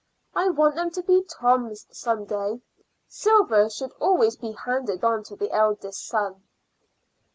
I 0.33 0.49
want 0.49 0.73
them 0.73 0.89
to 0.93 1.03
be 1.03 1.23
Tom's 1.29 1.85
some 1.91 2.25
day. 2.25 2.61
Silver 3.07 3.69
should 3.69 3.91
always 3.99 4.35
be 4.35 4.53
handed 4.53 5.03
on 5.03 5.21
to 5.25 5.35
the 5.35 5.51
eldest 5.51 6.07
son." 6.07 6.41